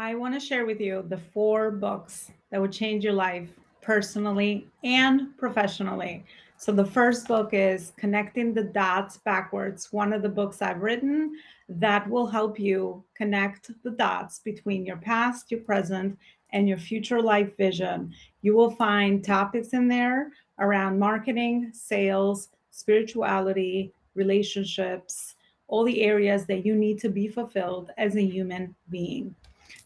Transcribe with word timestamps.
I 0.00 0.14
want 0.14 0.32
to 0.32 0.40
share 0.40 0.64
with 0.64 0.80
you 0.80 1.04
the 1.06 1.18
four 1.18 1.70
books 1.70 2.30
that 2.50 2.58
would 2.58 2.72
change 2.72 3.04
your 3.04 3.12
life 3.12 3.50
personally 3.82 4.66
and 4.82 5.36
professionally. 5.36 6.24
So, 6.56 6.72
the 6.72 6.86
first 6.86 7.28
book 7.28 7.50
is 7.52 7.92
Connecting 7.98 8.54
the 8.54 8.64
Dots 8.64 9.18
Backwards, 9.18 9.92
one 9.92 10.14
of 10.14 10.22
the 10.22 10.28
books 10.30 10.62
I've 10.62 10.80
written 10.80 11.36
that 11.68 12.08
will 12.08 12.26
help 12.26 12.58
you 12.58 13.04
connect 13.14 13.72
the 13.82 13.90
dots 13.90 14.38
between 14.38 14.86
your 14.86 14.96
past, 14.96 15.50
your 15.50 15.60
present, 15.60 16.18
and 16.54 16.66
your 16.66 16.78
future 16.78 17.20
life 17.20 17.54
vision. 17.58 18.14
You 18.40 18.56
will 18.56 18.70
find 18.70 19.22
topics 19.22 19.74
in 19.74 19.86
there 19.86 20.32
around 20.60 20.98
marketing, 20.98 21.72
sales, 21.74 22.48
spirituality, 22.70 23.92
relationships, 24.14 25.34
all 25.68 25.84
the 25.84 26.00
areas 26.00 26.46
that 26.46 26.64
you 26.64 26.74
need 26.74 26.98
to 27.00 27.10
be 27.10 27.28
fulfilled 27.28 27.90
as 27.98 28.16
a 28.16 28.24
human 28.24 28.74
being. 28.88 29.34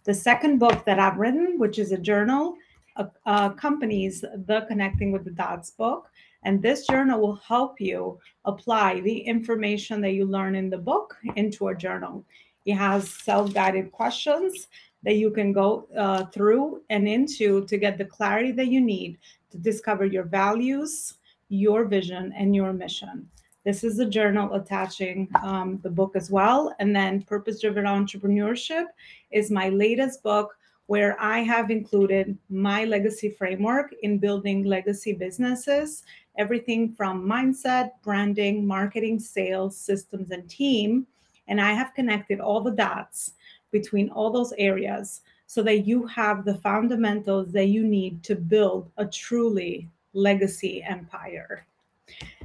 The 0.05 0.15
second 0.15 0.59
book 0.59 0.85
that 0.85 0.99
I've 0.99 1.17
written, 1.17 1.59
which 1.59 1.79
is 1.79 1.93
a 1.93 1.99
journal, 1.99 2.57
uh, 2.97 3.07
accompanies 3.27 4.21
the 4.21 4.65
Connecting 4.69 5.13
with 5.13 5.25
the 5.25 5.31
Dots 5.31 5.71
book. 5.71 6.11
And 6.45 6.61
this 6.61 6.87
journal 6.87 7.21
will 7.21 7.37
help 7.37 7.81
you 7.81 8.19
apply 8.45 9.01
the 9.01 9.19
information 9.19 10.01
that 10.03 10.13
you 10.13 10.27
learn 10.27 10.55
in 10.55 10.69
the 10.69 10.79
book 10.79 11.17
into 11.37 11.69
a 11.69 11.75
journal. 11.75 12.25
It 12.67 12.75
has 12.75 13.09
self 13.09 13.53
guided 13.55 13.93
questions 13.93 14.69
that 15.03 15.17
you 15.17 15.31
can 15.31 15.53
go 15.53 15.87
uh, 15.97 16.27
through 16.27 16.83
and 16.91 17.09
into 17.09 17.67
to 17.67 17.77
get 17.79 17.99
the 17.99 18.05
clarity 18.05 18.53
that 18.53 18.69
you 18.69 18.81
need 18.81 19.19
to 19.51 19.59
discover 19.59 20.05
your 20.05 20.25
values, 20.25 21.15
your 21.49 21.85
vision, 21.85 22.33
and 22.37 22.55
your 22.55 22.73
mission. 22.73 23.29
This 23.65 23.83
is 23.83 23.99
a 23.99 24.05
journal 24.05 24.53
attaching 24.55 25.27
um, 25.43 25.79
the 25.83 25.89
book 25.89 26.17
as 26.17 26.31
well. 26.31 26.75
And 26.79 26.95
then 26.95 27.23
Purpose 27.23 27.63
Driven 27.63 27.87
Entrepreneurship 27.87 28.85
is 29.31 29.51
my 29.51 29.71
latest 29.71 30.23
book 30.23 30.55
where 30.87 31.19
I 31.19 31.39
have 31.39 31.71
included 31.71 32.37
my 32.51 32.85
legacy 32.85 33.31
framework 33.31 33.95
in 34.03 34.19
building 34.19 34.65
legacy 34.65 35.15
businesses, 35.15 36.03
everything 36.37 36.93
from 36.93 37.27
mindset, 37.27 37.93
branding, 38.03 38.67
marketing, 38.67 39.19
sales, 39.19 39.79
systems, 39.79 40.31
and 40.31 40.49
team. 40.49 41.07
And 41.49 41.59
I 41.59 41.73
have 41.73 41.95
connected 41.95 42.41
all 42.41 42.61
the 42.61 42.71
dots 42.71 43.33
between 43.71 44.11
all 44.11 44.31
those 44.31 44.53
areas 44.59 45.23
so 45.47 45.63
that 45.63 45.87
you 45.87 46.07
have 46.07 46.45
the 46.45 46.57
fundamentals 46.57 47.51
that 47.53 47.67
you 47.69 47.83
need 47.87 48.23
to 48.25 48.35
build 48.35 48.91
a 48.99 49.07
truly 49.07 49.89
legacy 50.13 50.83
empire. 50.83 51.67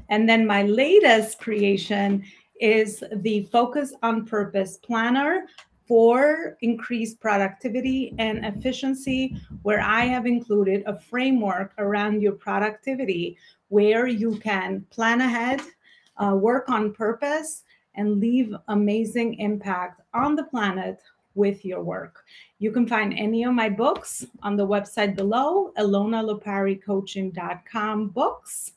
And 0.09 0.27
then 0.27 0.45
my 0.45 0.63
latest 0.63 1.39
creation 1.39 2.25
is 2.59 3.03
the 3.17 3.43
Focus 3.51 3.93
on 4.03 4.25
Purpose 4.25 4.77
Planner 4.77 5.47
for 5.87 6.57
increased 6.61 7.19
productivity 7.19 8.13
and 8.19 8.45
efficiency, 8.45 9.35
where 9.63 9.81
I 9.81 10.05
have 10.05 10.27
included 10.27 10.83
a 10.85 10.99
framework 10.99 11.73
around 11.79 12.21
your 12.21 12.33
productivity 12.33 13.37
where 13.69 14.05
you 14.07 14.37
can 14.37 14.85
plan 14.91 15.21
ahead, 15.21 15.61
uh, 16.17 16.35
work 16.35 16.69
on 16.69 16.93
purpose, 16.93 17.63
and 17.95 18.19
leave 18.19 18.53
amazing 18.67 19.39
impact 19.39 20.01
on 20.13 20.35
the 20.35 20.43
planet 20.43 21.01
with 21.33 21.65
your 21.65 21.81
work. 21.81 22.23
You 22.59 22.71
can 22.71 22.87
find 22.87 23.17
any 23.17 23.43
of 23.43 23.53
my 23.53 23.69
books 23.69 24.27
on 24.43 24.55
the 24.55 24.67
website 24.67 25.15
below, 25.15 25.71
elonaloparicoaching.com 25.77 28.09
books 28.09 28.73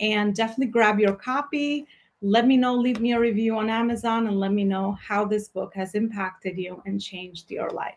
and 0.00 0.34
definitely 0.34 0.66
grab 0.66 0.98
your 0.98 1.14
copy. 1.14 1.86
Let 2.22 2.46
me 2.46 2.56
know, 2.56 2.74
leave 2.74 3.00
me 3.00 3.12
a 3.12 3.20
review 3.20 3.56
on 3.58 3.70
Amazon, 3.70 4.26
and 4.26 4.40
let 4.40 4.52
me 4.52 4.64
know 4.64 4.92
how 4.92 5.24
this 5.24 5.48
book 5.48 5.74
has 5.74 5.94
impacted 5.94 6.56
you 6.56 6.82
and 6.86 7.00
changed 7.00 7.50
your 7.50 7.70
life. 7.70 7.94